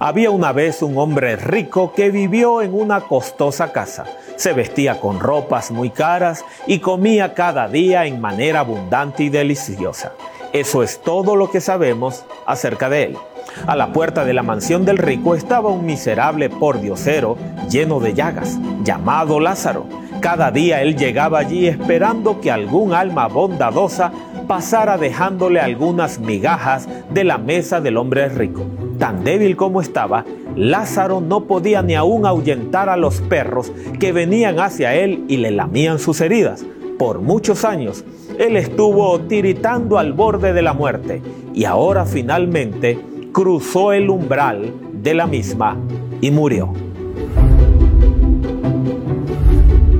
[0.00, 4.04] Había una vez un hombre rico que vivió en una costosa casa.
[4.36, 10.12] Se vestía con ropas muy caras y comía cada día en manera abundante y deliciosa.
[10.52, 13.16] Eso es todo lo que sabemos acerca de él.
[13.66, 17.36] A la puerta de la mansión del rico estaba un miserable pordiosero
[17.68, 19.84] lleno de llagas, llamado Lázaro.
[20.20, 24.12] Cada día él llegaba allí esperando que algún alma bondadosa
[24.46, 28.64] pasara dejándole algunas migajas de la mesa del hombre rico.
[28.98, 30.24] Tan débil como estaba,
[30.56, 35.52] Lázaro no podía ni aún ahuyentar a los perros que venían hacia él y le
[35.52, 36.64] lamían sus heridas.
[36.98, 38.04] Por muchos años,
[38.38, 41.22] él estuvo tiritando al borde de la muerte
[41.54, 42.98] y ahora finalmente
[43.32, 45.76] cruzó el umbral de la misma
[46.20, 46.72] y murió.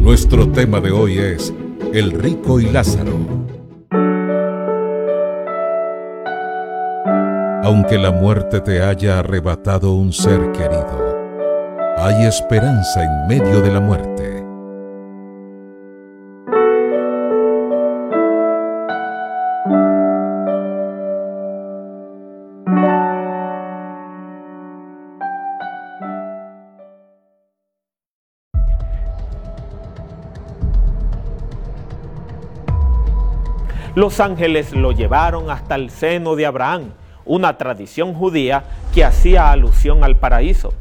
[0.00, 1.55] Nuestro tema de hoy es
[1.92, 3.17] El rico y Lázaro.
[7.68, 11.18] Aunque la muerte te haya arrebatado un ser querido,
[11.98, 14.42] hay esperanza en medio de la muerte.
[33.94, 36.92] Los ángeles lo llevaron hasta el seno de Abraham,
[37.28, 40.72] una tradición judía que hacía alusión al paraíso.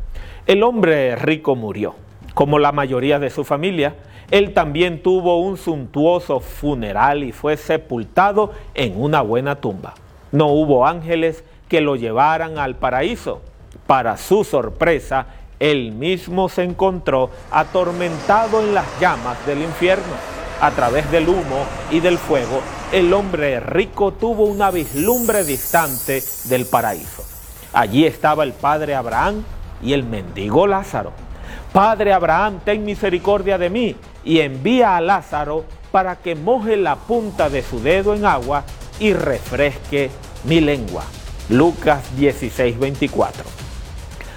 [0.48, 1.94] El hombre rico murió.
[2.34, 3.96] Como la mayoría de su familia,
[4.32, 9.94] él también tuvo un suntuoso funeral y fue sepultado en una buena tumba.
[10.32, 13.42] No hubo ángeles que lo llevaran al paraíso.
[13.86, 15.28] Para su sorpresa,
[15.60, 20.37] él mismo se encontró atormentado en las llamas del infierno.
[20.60, 26.66] A través del humo y del fuego, el hombre rico tuvo una vislumbre distante del
[26.66, 27.24] paraíso.
[27.74, 29.44] Allí estaba el padre Abraham
[29.84, 31.12] y el mendigo Lázaro.
[31.72, 37.50] Padre Abraham, ten misericordia de mí y envía a Lázaro para que moje la punta
[37.50, 38.64] de su dedo en agua
[39.00, 40.10] y refresque
[40.46, 41.04] mi lengua.
[41.50, 43.44] Lucas 16, 24.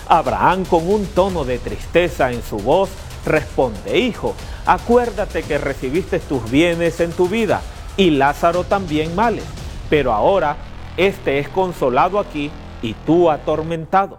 [0.07, 2.91] Abraham con un tono de tristeza en su voz
[3.25, 4.35] responde, hijo,
[4.67, 7.61] acuérdate que recibiste tus bienes en tu vida
[7.97, 9.45] y Lázaro también males,
[9.89, 10.57] pero ahora
[10.97, 12.51] este es consolado aquí
[12.83, 14.19] y tú atormentado.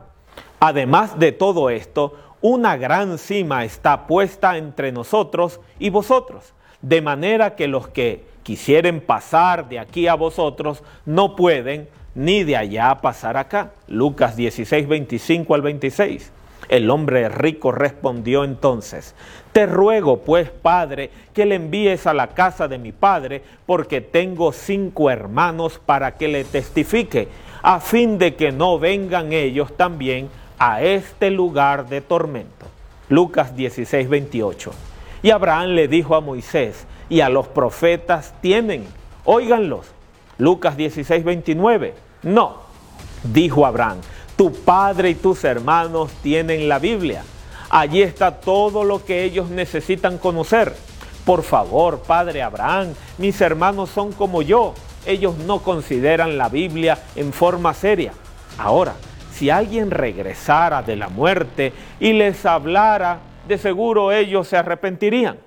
[0.60, 7.56] Además de todo esto, una gran cima está puesta entre nosotros y vosotros, de manera
[7.56, 13.38] que los que quisieren pasar de aquí a vosotros no pueden, ni de allá pasar
[13.38, 13.72] acá.
[13.88, 16.32] Lucas 16, 25 al 26.
[16.70, 19.16] El hombre rico respondió entonces,
[19.52, 24.52] Te ruego pues, Padre, que le envíes a la casa de mi Padre, porque tengo
[24.54, 27.28] cinco hermanos para que le testifique,
[27.62, 32.68] a fin de que no vengan ellos también a este lugar de tormento.
[33.10, 34.72] Lucas 16, 28.
[35.24, 38.86] Y Abraham le dijo a Moisés, y a los profetas tienen,
[39.26, 39.88] óiganlos.
[40.38, 41.94] Lucas 16, 29.
[42.24, 42.56] No,
[43.24, 43.98] dijo Abraham,
[44.42, 47.22] tu padre y tus hermanos tienen la Biblia.
[47.70, 50.74] Allí está todo lo que ellos necesitan conocer.
[51.28, 54.74] Por favor, Padre Abraham, mis hermanos son como yo.
[55.06, 58.14] Ellos no consideran la Biblia en forma seria.
[58.58, 58.96] Ahora,
[59.32, 65.38] si alguien regresara de la muerte y les hablara, de seguro ellos se arrepentirían.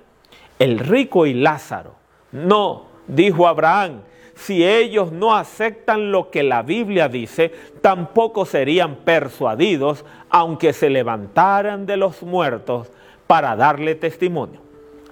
[0.57, 1.95] El rico y Lázaro.
[2.31, 4.03] No, dijo Abraham,
[4.35, 7.51] si ellos no aceptan lo que la Biblia dice,
[7.81, 12.89] tampoco serían persuadidos aunque se levantaran de los muertos
[13.27, 14.59] para darle testimonio.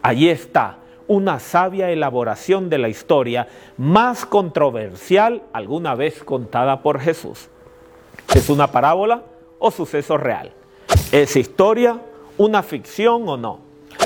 [0.01, 3.47] Allí está una sabia elaboración de la historia
[3.77, 7.49] más controversial alguna vez contada por Jesús.
[8.35, 9.23] ¿Es una parábola
[9.59, 10.51] o suceso real?
[11.11, 11.99] ¿Es historia
[12.37, 13.59] una ficción o no?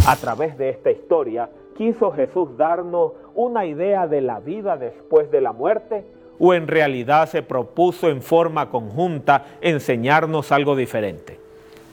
[0.06, 5.42] A través de esta historia ¿Quiso Jesús darnos una idea de la vida después de
[5.42, 6.06] la muerte?
[6.40, 11.40] ¿O en realidad se propuso en forma conjunta enseñarnos algo diferente?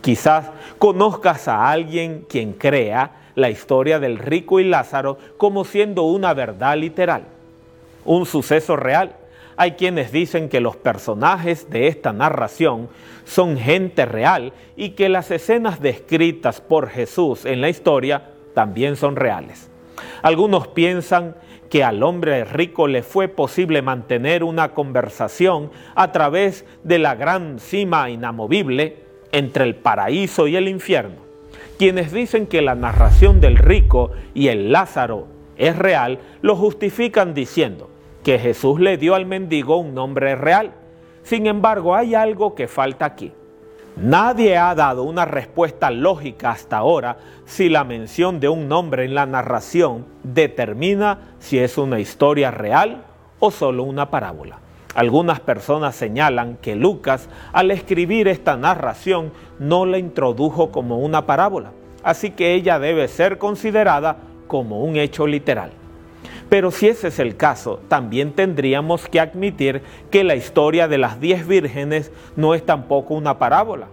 [0.00, 6.32] Quizás conozcas a alguien quien crea la historia del rico y Lázaro como siendo una
[6.32, 7.25] verdad literal,
[8.06, 9.17] un suceso real.
[9.56, 12.88] Hay quienes dicen que los personajes de esta narración
[13.25, 19.17] son gente real y que las escenas descritas por Jesús en la historia también son
[19.17, 19.70] reales.
[20.23, 21.35] Algunos piensan
[21.70, 27.58] que al hombre rico le fue posible mantener una conversación a través de la gran
[27.58, 28.99] cima inamovible
[29.32, 31.17] entre el paraíso y el infierno.
[31.79, 35.26] Quienes dicen que la narración del rico y el Lázaro
[35.56, 37.90] es real, lo justifican diciendo
[38.23, 40.73] que Jesús le dio al mendigo un nombre real.
[41.25, 43.32] Sin embargo, hay algo que falta aquí.
[43.96, 49.14] Nadie ha dado una respuesta lógica hasta ahora si la mención de un nombre en
[49.14, 53.05] la narración determina si es una historia real
[53.38, 54.58] o solo una parábola.
[54.96, 59.31] Algunas personas señalan que Lucas al escribir esta narración
[59.61, 61.70] no la introdujo como una parábola,
[62.02, 64.17] así que ella debe ser considerada
[64.49, 65.70] como un hecho literal.
[66.55, 71.19] Pero si ese es el caso, también tendríamos que admitir que la historia de las
[71.19, 73.89] diez vírgenes no es tampoco una parábola.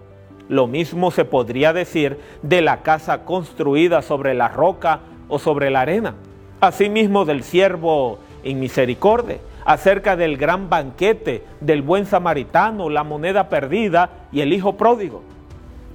[0.48, 5.80] Lo mismo se podría decir de la casa construida sobre la roca o sobre la
[5.80, 6.14] arena.
[6.60, 14.28] Asimismo del siervo en misericordia, acerca del gran banquete, del buen samaritano, la moneda perdida
[14.30, 15.24] y el hijo pródigo.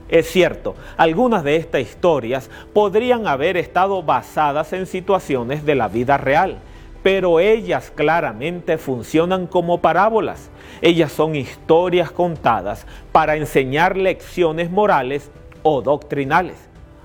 [0.10, 6.18] Es cierto, algunas de estas historias podrían haber estado basadas en situaciones de la vida
[6.18, 6.60] real,
[7.04, 10.50] pero ellas claramente funcionan como parábolas.
[10.82, 15.30] Ellas son historias contadas para enseñar lecciones morales
[15.62, 16.56] o doctrinales.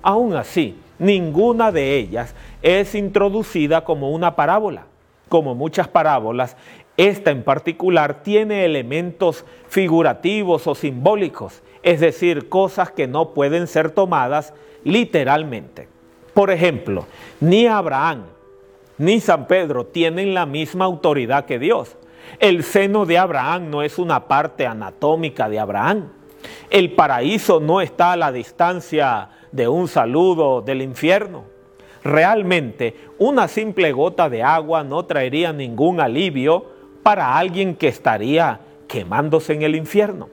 [0.02, 4.84] Aún así, ninguna de ellas es introducida como una parábola.
[5.28, 6.56] Como muchas parábolas,
[6.96, 13.90] esta en particular tiene elementos figurativos o simbólicos es decir, cosas que no pueden ser
[13.90, 14.54] tomadas
[14.84, 15.88] literalmente.
[16.32, 17.06] Por ejemplo,
[17.40, 18.24] ni Abraham
[18.98, 21.96] ni San Pedro tienen la misma autoridad que Dios.
[22.38, 26.08] El seno de Abraham no es una parte anatómica de Abraham.
[26.70, 31.44] El paraíso no está a la distancia de un saludo del infierno.
[32.04, 36.71] Realmente, una simple gota de agua no traería ningún alivio
[37.02, 40.28] para alguien que estaría quemándose en el infierno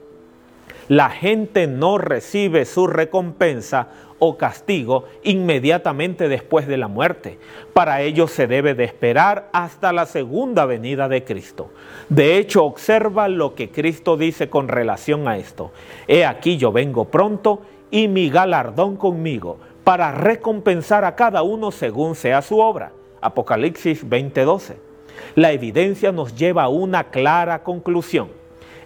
[0.90, 7.38] la gente no recibe su recompensa o castigo inmediatamente después de la muerte.
[7.72, 11.70] Para ello se debe de esperar hasta la segunda venida de Cristo.
[12.08, 15.70] De hecho, observa lo que Cristo dice con relación a esto.
[16.08, 17.62] He aquí yo vengo pronto
[17.92, 22.90] y mi galardón conmigo para recompensar a cada uno según sea su obra.
[23.20, 24.89] Apocalipsis 20:12.
[25.34, 28.40] La evidencia nos lleva a una clara conclusión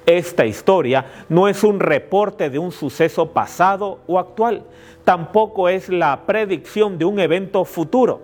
[0.06, 4.64] esta historia no es un reporte de un suceso pasado o actual,
[5.02, 8.22] tampoco es la predicción de un evento futuro.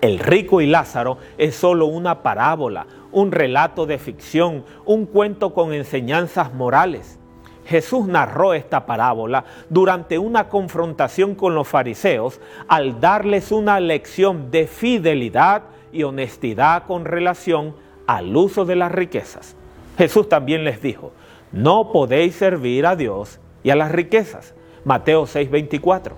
[0.00, 5.74] El rico y Lázaro es solo una parábola, un relato de ficción, un cuento con
[5.74, 7.18] enseñanzas morales.
[7.66, 14.66] Jesús narró esta parábola durante una confrontación con los fariseos al darles una lección de
[14.66, 17.74] fidelidad y honestidad con relación
[18.06, 19.56] al uso de las riquezas.
[19.98, 21.12] Jesús también les dijo,
[21.52, 24.54] no podéis servir a Dios y a las riquezas.
[24.84, 26.12] Mateo 6:24.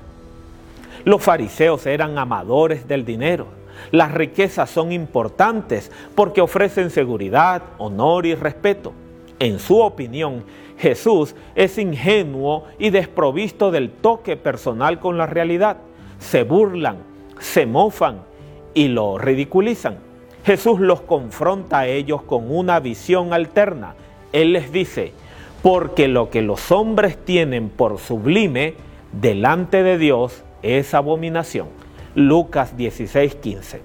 [1.04, 3.46] Los fariseos eran amadores del dinero.
[3.92, 8.92] Las riquezas son importantes porque ofrecen seguridad, honor y respeto.
[9.38, 10.44] En su opinión,
[10.76, 15.78] Jesús es ingenuo y desprovisto del toque personal con la realidad.
[16.18, 16.98] Se burlan,
[17.38, 18.27] se mofan
[18.74, 19.98] y lo ridiculizan.
[20.44, 23.94] Jesús los confronta a ellos con una visión alterna.
[24.32, 25.12] Él les dice,
[25.62, 28.74] porque lo que los hombres tienen por sublime
[29.12, 31.68] delante de Dios es abominación.
[32.14, 33.80] Lucas 16:15.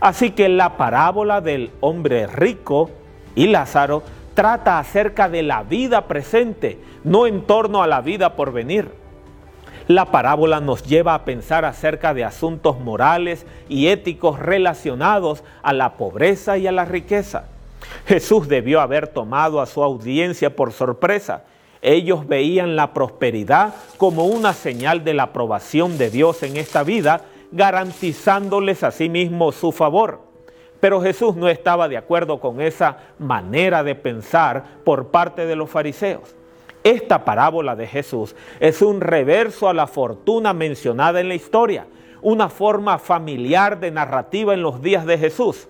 [0.00, 2.90] Así que la parábola del hombre rico
[3.34, 4.02] y Lázaro
[4.34, 8.90] trata acerca de la vida presente, no en torno a la vida por venir.
[9.88, 15.96] La parábola nos lleva a pensar acerca de asuntos morales y éticos relacionados a la
[15.96, 17.44] pobreza y a la riqueza.
[18.04, 21.44] Jesús debió haber tomado a su audiencia por sorpresa.
[21.82, 27.20] Ellos veían la prosperidad como una señal de la aprobación de Dios en esta vida,
[27.52, 30.20] garantizándoles a sí mismo su favor.
[30.80, 35.70] Pero Jesús no estaba de acuerdo con esa manera de pensar por parte de los
[35.70, 36.34] fariseos.
[36.86, 41.88] Esta parábola de Jesús es un reverso a la fortuna mencionada en la historia,
[42.22, 45.66] una forma familiar de narrativa en los días de Jesús.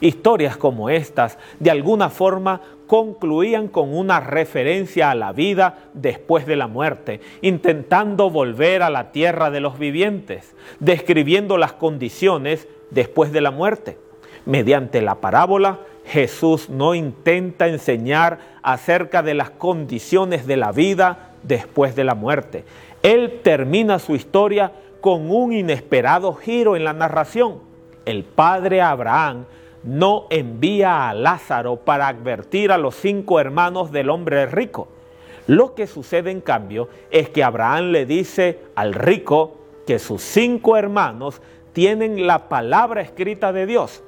[0.00, 6.56] Historias como estas de alguna forma concluían con una referencia a la vida después de
[6.56, 13.42] la muerte, intentando volver a la tierra de los vivientes, describiendo las condiciones después de
[13.42, 13.98] la muerte.
[14.46, 21.96] Mediante la parábola, Jesús no intenta enseñar acerca de las condiciones de la vida después
[21.96, 22.64] de la muerte.
[23.02, 27.58] Él termina su historia con un inesperado giro en la narración.
[28.04, 29.44] El padre Abraham
[29.82, 34.88] no envía a Lázaro para advertir a los cinco hermanos del hombre rico.
[35.46, 40.76] Lo que sucede en cambio es que Abraham le dice al rico que sus cinco
[40.76, 41.42] hermanos
[41.74, 44.02] tienen la palabra escrita de Dios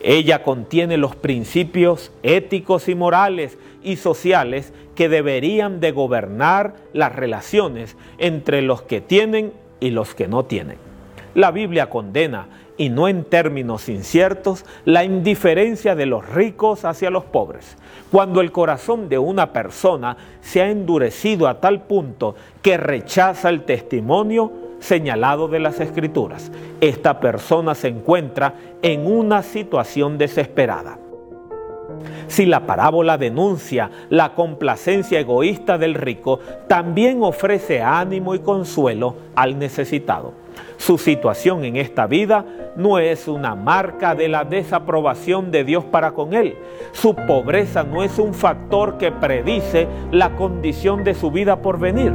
[0.00, 7.96] Ella contiene los principios éticos y morales y sociales que deberían de gobernar las relaciones
[8.18, 10.78] entre los que tienen y los que no tienen.
[11.34, 17.24] La Biblia condena, y no en términos inciertos, la indiferencia de los ricos hacia los
[17.24, 17.76] pobres.
[18.10, 23.64] Cuando el corazón de una persona se ha endurecido a tal punto que rechaza el
[23.64, 30.98] testimonio señalado de las escrituras, esta persona se encuentra en una situación desesperada.
[32.28, 39.58] Si la parábola denuncia la complacencia egoísta del rico, también ofrece ánimo y consuelo al
[39.58, 40.32] necesitado.
[40.76, 42.44] Su situación en esta vida
[42.76, 46.56] no es una marca de la desaprobación de Dios para con él.
[46.92, 52.12] Su pobreza no es un factor que predice la condición de su vida por venir.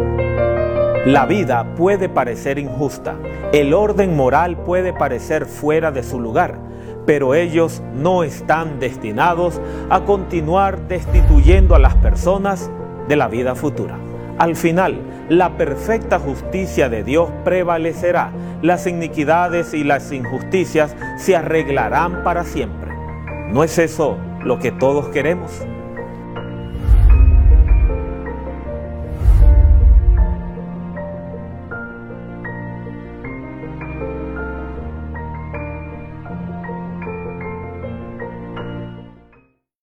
[1.05, 3.15] La vida puede parecer injusta,
[3.53, 6.59] el orden moral puede parecer fuera de su lugar,
[7.07, 12.69] pero ellos no están destinados a continuar destituyendo a las personas
[13.07, 13.97] de la vida futura.
[14.37, 18.31] Al final, la perfecta justicia de Dios prevalecerá,
[18.61, 22.91] las iniquidades y las injusticias se arreglarán para siempre.
[23.49, 25.51] ¿No es eso lo que todos queremos?